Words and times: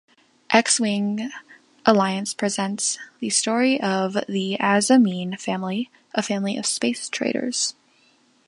"X-Wing 0.49 1.29
Alliance" 1.85 2.33
presents 2.33 2.97
the 3.19 3.29
story 3.29 3.79
of 3.79 4.13
the 4.27 4.57
Azzameen 4.59 5.39
family, 5.39 5.91
a 6.15 6.23
family 6.23 6.57
of 6.57 6.65
space 6.65 7.07
traders. 7.07 7.75